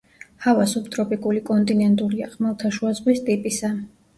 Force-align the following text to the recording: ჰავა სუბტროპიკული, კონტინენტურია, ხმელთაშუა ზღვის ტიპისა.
ჰავა 0.45 0.63
სუბტროპიკული, 0.71 1.43
კონტინენტურია, 1.51 2.31
ხმელთაშუა 2.33 2.95
ზღვის 3.03 3.23
ტიპისა. 3.29 3.75